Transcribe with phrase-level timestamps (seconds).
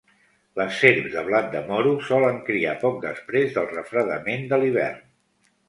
[0.59, 5.09] Les serps de blat de moro solen criar poc després del refredament de l'hivern.